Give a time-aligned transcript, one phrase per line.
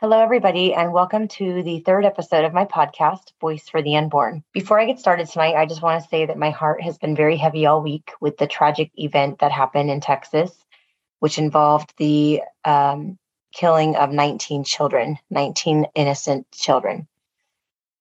[0.00, 4.42] Hello, everybody, and welcome to the third episode of my podcast, Voice for the Unborn.
[4.50, 7.14] Before I get started tonight, I just want to say that my heart has been
[7.14, 10.56] very heavy all week with the tragic event that happened in Texas,
[11.18, 13.18] which involved the um,
[13.52, 17.06] killing of 19 children, 19 innocent children.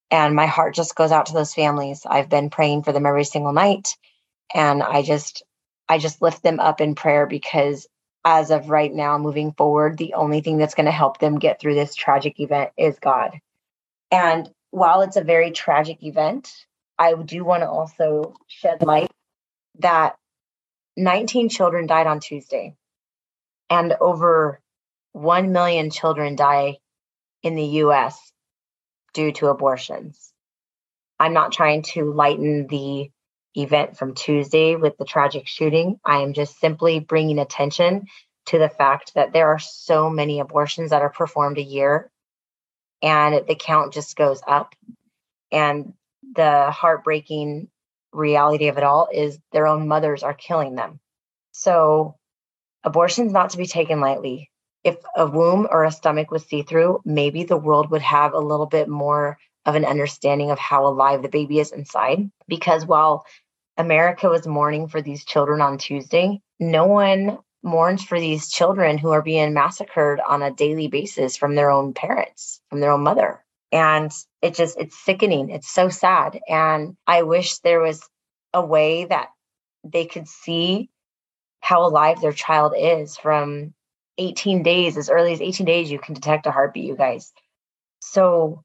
[0.09, 2.05] And my heart just goes out to those families.
[2.05, 3.97] I've been praying for them every single night,
[4.55, 5.43] and I just,
[5.89, 7.89] I just lift them up in prayer because
[8.25, 11.59] as of right now, moving forward, the only thing that's going to help them get
[11.59, 13.39] through this tragic event is God.
[14.11, 16.51] And while it's a very tragic event,
[16.97, 19.11] I do want to also shed light
[19.79, 20.17] that
[20.97, 22.75] 19 children died on Tuesday,
[23.69, 24.59] and over
[25.13, 26.77] 1 million children die
[27.41, 28.31] in the US
[29.13, 30.33] due to abortions.
[31.19, 33.11] I'm not trying to lighten the
[33.55, 35.99] event from Tuesday with the tragic shooting.
[36.05, 38.05] I am just simply bringing attention
[38.47, 42.11] to the fact that there are so many abortions that are performed a year
[43.01, 44.75] and the count just goes up.
[45.51, 45.93] And
[46.35, 47.69] the heartbreaking
[48.11, 50.99] reality of it all is their own mothers are killing them.
[51.51, 52.15] So,
[52.83, 54.51] abortion's not to be taken lightly.
[54.83, 58.39] If a womb or a stomach was see through, maybe the world would have a
[58.39, 62.29] little bit more of an understanding of how alive the baby is inside.
[62.47, 63.25] Because while
[63.77, 69.11] America was mourning for these children on Tuesday, no one mourns for these children who
[69.11, 73.43] are being massacred on a daily basis from their own parents, from their own mother.
[73.71, 74.11] And
[74.41, 75.49] it just, it's sickening.
[75.49, 76.39] It's so sad.
[76.47, 78.01] And I wish there was
[78.53, 79.29] a way that
[79.83, 80.89] they could see
[81.59, 83.73] how alive their child is from
[84.17, 87.31] 18 days, as early as 18 days, you can detect a heartbeat, you guys.
[88.01, 88.63] So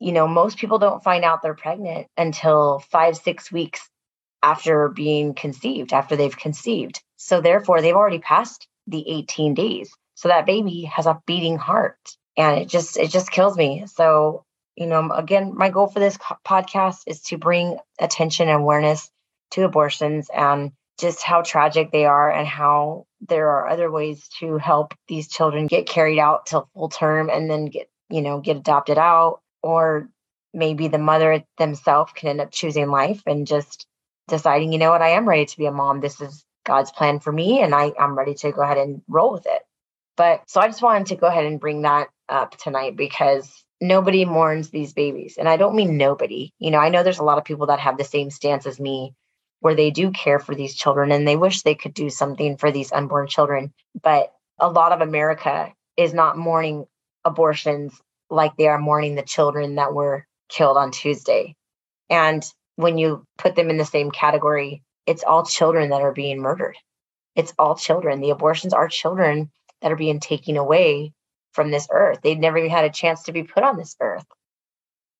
[0.00, 3.88] you know, most people don't find out they're pregnant until five, six weeks
[4.42, 7.02] after being conceived, after they've conceived.
[7.16, 9.94] So therefore, they've already passed the 18 days.
[10.14, 11.98] So that baby has a beating heart
[12.36, 13.84] and it just, it just kills me.
[13.86, 19.10] So, you know, again, my goal for this podcast is to bring attention and awareness
[19.52, 24.56] to abortions and just how tragic they are and how there are other ways to
[24.56, 28.56] help these children get carried out till full term and then get, you know, get
[28.56, 30.08] adopted out or
[30.52, 33.86] maybe the mother themselves can end up choosing life and just
[34.28, 36.00] deciding, you know what, I am ready to be a mom.
[36.00, 39.32] This is God's plan for me, and I, I'm ready to go ahead and roll
[39.32, 39.62] with it.
[40.16, 44.24] But so I just wanted to go ahead and bring that up tonight because nobody
[44.24, 45.36] mourns these babies.
[45.38, 46.52] And I don't mean nobody.
[46.58, 48.78] You know, I know there's a lot of people that have the same stance as
[48.78, 49.14] me
[49.60, 52.70] where they do care for these children and they wish they could do something for
[52.70, 53.72] these unborn children.
[54.02, 56.86] But a lot of America is not mourning
[57.24, 57.98] abortions
[58.30, 61.54] like they are mourning the children that were killed on Tuesday.
[62.08, 62.44] And
[62.76, 66.76] when you put them in the same category, it's all children that are being murdered.
[67.36, 68.20] It's all children.
[68.20, 69.50] The abortions are children
[69.82, 71.12] that are being taken away
[71.52, 72.20] from this earth.
[72.22, 74.24] They've never even had a chance to be put on this earth.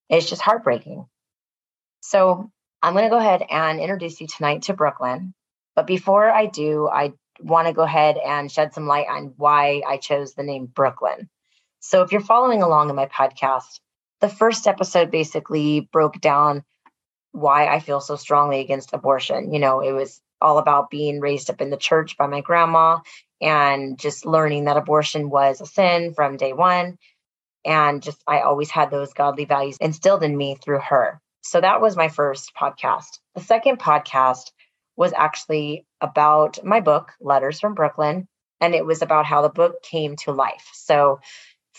[0.09, 1.07] It's just heartbreaking.
[2.01, 2.51] So
[2.83, 5.35] I'm going to go ahead and introduce you tonight to Brooklyn.
[5.77, 9.83] But before I do, I want to go ahead and shed some light on why
[9.87, 11.29] I chose the name Brooklyn.
[11.81, 13.81] So if you're following along in my podcast,
[14.21, 16.63] the first episode basically broke down
[17.33, 19.53] why I feel so strongly against abortion.
[19.53, 22.99] You know, it was all about being raised up in the church by my grandma
[23.41, 26.99] and just learning that abortion was a sin from day one.
[27.65, 31.21] And just, I always had those godly values instilled in me through her.
[31.43, 33.19] So that was my first podcast.
[33.35, 34.51] The second podcast
[34.97, 38.29] was actually about my book, Letters from Brooklyn.
[38.61, 40.69] And it was about how the book came to life.
[40.75, 41.21] So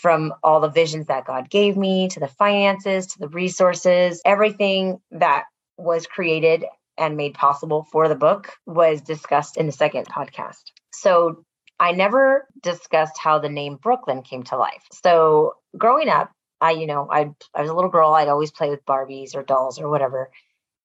[0.02, 5.00] from all the visions that God gave me to the finances to the resources, everything
[5.12, 5.44] that
[5.78, 6.64] was created
[6.98, 10.64] and made possible for the book was discussed in the second podcast.
[10.92, 11.44] So
[11.78, 14.84] I never discussed how the name Brooklyn came to life.
[15.04, 18.12] So growing up, I, you know, I I was a little girl.
[18.12, 20.30] I'd always play with Barbies or dolls or whatever,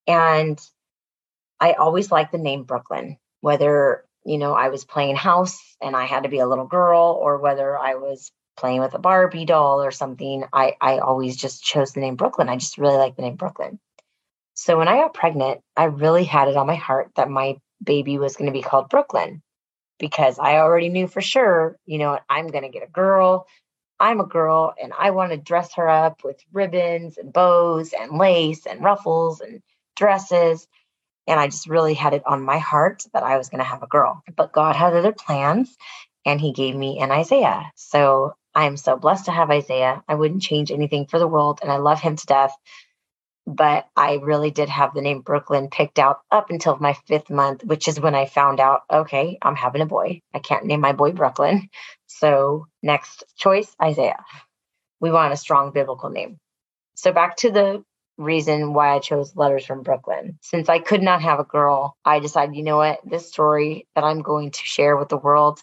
[0.07, 0.59] and
[1.59, 3.17] I always liked the name Brooklyn.
[3.41, 7.19] Whether you know I was playing house and I had to be a little girl,
[7.21, 11.63] or whether I was playing with a Barbie doll or something, I, I always just
[11.63, 12.49] chose the name Brooklyn.
[12.49, 13.79] I just really like the name Brooklyn.
[14.55, 18.17] So when I got pregnant, I really had it on my heart that my baby
[18.17, 19.41] was going to be called Brooklyn
[19.99, 23.47] because I already knew for sure, you know, I'm going to get a girl.
[23.99, 28.17] I'm a girl and I want to dress her up with ribbons and bows and
[28.17, 29.61] lace and ruffles and
[29.95, 30.67] dresses.
[31.27, 33.83] And I just really had it on my heart that I was going to have
[33.83, 34.23] a girl.
[34.35, 35.75] But God had other plans
[36.25, 37.71] and he gave me an Isaiah.
[37.75, 40.03] So I am so blessed to have Isaiah.
[40.09, 42.55] I wouldn't change anything for the world, and I love him to death.
[43.47, 47.63] But I really did have the name Brooklyn picked out up until my fifth month,
[47.65, 50.21] which is when I found out, okay, I'm having a boy.
[50.33, 51.69] I can't name my boy Brooklyn.
[52.07, 54.25] So next choice, Isaiah.
[55.01, 56.39] we want a strong biblical name.
[56.95, 57.85] So back to the
[58.17, 60.39] reason why I chose Letters from Brooklyn.
[60.41, 64.05] Since I could not have a girl, I decided, you know what, this story that
[64.05, 65.61] I'm going to share with the world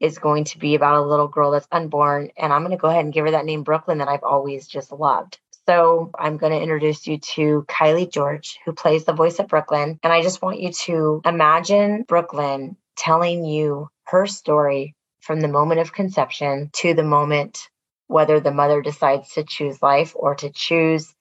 [0.00, 2.30] is going to be about a little girl that's unborn.
[2.36, 4.66] And I'm going to go ahead and give her that name, Brooklyn, that I've always
[4.66, 5.38] just loved.
[5.66, 9.98] So I'm going to introduce you to Kyleigh George, who plays the voice of Brooklyn.
[10.02, 15.80] And I just want you to imagine Brooklyn telling you her story from the moment
[15.80, 17.68] of conception to the moment
[18.06, 21.14] whether the mother decides to choose life or to choose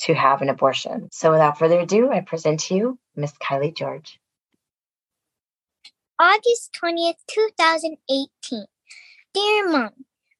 [0.00, 1.08] to have an abortion.
[1.12, 4.18] So without further ado, I present to you Miss Kyleigh George.
[6.22, 8.64] August 20th, 2018.
[9.34, 9.90] Dear Mom,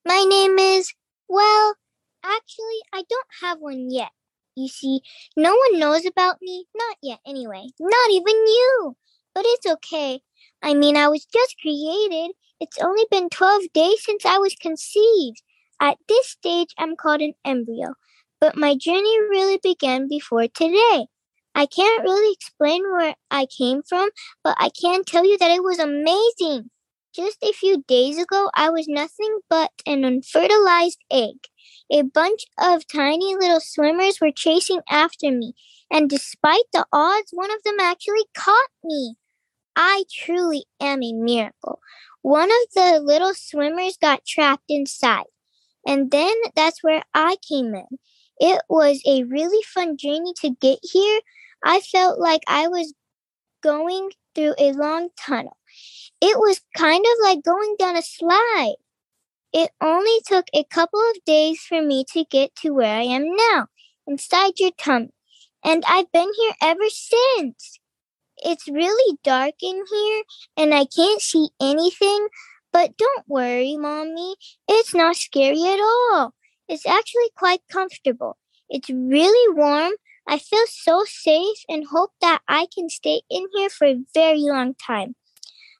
[0.07, 0.95] my name is,
[1.29, 1.75] well,
[2.25, 4.11] actually, I don't have one yet.
[4.55, 5.01] You see,
[5.37, 6.67] no one knows about me.
[6.73, 7.67] Not yet, anyway.
[7.81, 8.97] Not even you.
[9.35, 10.21] But it's okay.
[10.63, 12.31] I mean, I was just created.
[12.61, 15.43] It's only been 12 days since I was conceived.
[15.81, 17.95] At this stage, I'm called an embryo,
[18.41, 21.07] but my journey really began before today.
[21.55, 24.11] I can't really explain where I came from,
[24.43, 26.71] but I can tell you that it was amazing.
[27.15, 31.37] Just a few days ago, I was nothing but an unfertilized egg.
[31.91, 35.55] A bunch of tiny little swimmers were chasing after me,
[35.91, 39.17] and despite the odds, one of them actually caught me.
[39.77, 41.81] I truly am a miracle.
[42.23, 45.27] One of the little swimmers got trapped inside.
[45.87, 47.99] And then that's where I came in.
[48.39, 51.21] It was a really fun journey to get here.
[51.65, 52.95] I felt like I was
[53.63, 55.57] going through a long tunnel.
[56.21, 58.77] It was kind of like going down a slide.
[59.53, 63.35] It only took a couple of days for me to get to where I am
[63.53, 63.67] now,
[64.07, 65.11] inside your tummy.
[65.65, 67.79] And I've been here ever since.
[68.39, 70.23] It's really dark in here,
[70.57, 72.29] and I can't see anything,
[72.73, 74.35] but don't worry, Mommy.
[74.67, 76.35] It's not scary at all.
[76.69, 78.39] It's actually quite comfortable.
[78.69, 79.93] It's really warm.
[80.27, 84.41] I feel so safe and hope that I can stay in here for a very
[84.41, 85.15] long time.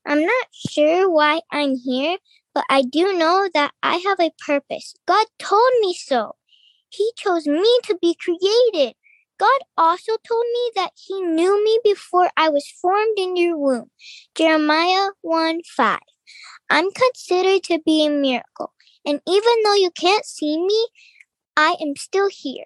[0.07, 2.19] I'm not sure why I'm here,
[2.55, 4.95] but I do know that I have a purpose.
[5.07, 6.35] God told me so.
[6.89, 8.95] He chose me to be created.
[9.39, 13.91] God also told me that He knew me before I was formed in your womb.
[14.35, 15.99] Jeremiah 1 5.
[16.69, 18.73] I'm considered to be a miracle.
[19.05, 20.89] And even though you can't see me,
[21.63, 22.65] I am still here.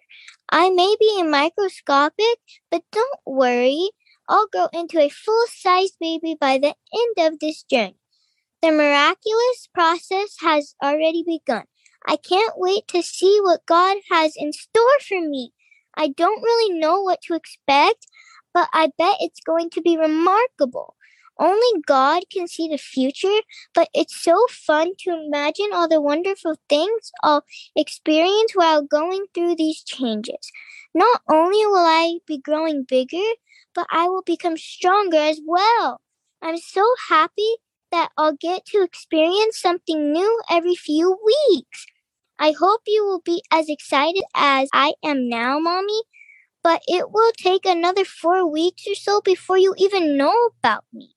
[0.49, 2.39] I may be microscopic,
[2.71, 3.91] but don't worry.
[4.27, 8.01] I'll grow into a full sized baby by the end of this journey.
[8.63, 11.65] The miraculous process has already begun.
[12.07, 15.53] I can't wait to see what God has in store for me.
[15.95, 18.07] I don't really know what to expect,
[18.55, 20.96] but I bet it's going to be remarkable.
[21.39, 23.41] Only God can see the future,
[23.75, 27.45] but it's so fun to imagine all the wonderful things I'll
[27.75, 30.51] experience while going through these changes.
[30.95, 33.29] Not only will I be growing bigger,
[33.75, 36.01] but I will become stronger as well.
[36.43, 37.57] I'm so happy
[37.93, 41.87] that I'll get to experience something new every few weeks.
[42.39, 46.03] I hope you will be as excited as I am now, Mommy,
[46.65, 51.16] but it will take another four weeks or so before you even know about me.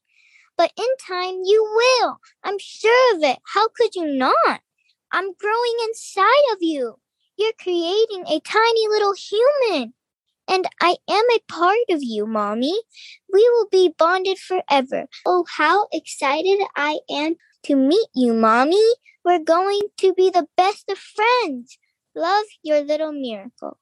[0.59, 2.19] But in time, you will.
[2.43, 3.37] I'm sure of it.
[3.53, 4.59] How could you not?
[5.09, 6.99] I'm growing inside of you.
[7.37, 9.93] You're creating a tiny little human.
[10.49, 12.77] And I am a part of you, Mommy.
[13.31, 15.07] We will be bonded forever.
[15.25, 18.83] Oh, how excited I am to meet you, Mommy.
[19.23, 21.77] We're going to be the best of friends.
[22.13, 23.77] Love your little miracle.